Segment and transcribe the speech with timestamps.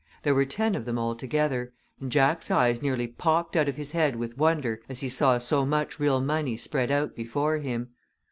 [0.23, 4.15] There were ten of them altogether, and Jack's eyes nearly popped out of his head
[4.15, 7.89] with wonder as he saw so much real money spread out before him.